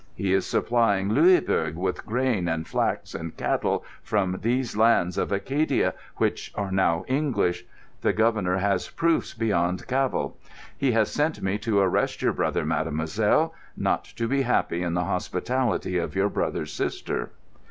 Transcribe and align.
He 0.15 0.33
is 0.33 0.47
supplying 0.47 1.09
Louisbourg 1.09 1.75
with 1.75 2.07
grain 2.07 2.47
and 2.47 2.67
flax 2.67 3.13
and 3.13 3.37
cattle 3.37 3.85
from 4.01 4.39
these 4.41 4.75
lands 4.75 5.15
of 5.15 5.31
Acadia, 5.31 5.93
which 6.17 6.51
are 6.55 6.71
now 6.71 7.05
English. 7.07 7.65
The 8.01 8.11
Governor 8.11 8.57
has 8.57 8.89
proofs 8.89 9.35
beyond 9.35 9.85
cavil. 9.85 10.37
He 10.75 10.93
has 10.93 11.11
sent 11.11 11.43
me 11.43 11.59
to 11.59 11.77
arrest 11.81 12.23
your 12.23 12.33
brother, 12.33 12.65
mademoiselle, 12.65 13.53
not 13.77 14.03
to 14.15 14.27
be 14.27 14.41
happy 14.41 14.81
in 14.81 14.95
the 14.95 15.03
hospitality 15.05 15.99
of 15.99 16.15
your 16.15 16.29
brother's 16.29 16.73
sister." 16.73 17.29